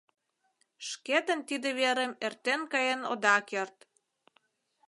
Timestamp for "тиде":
1.47-1.69